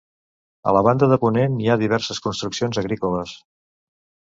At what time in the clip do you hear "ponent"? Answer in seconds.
1.25-1.61